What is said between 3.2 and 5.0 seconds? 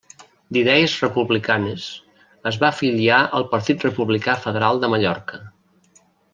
al Partit Republicà Federal de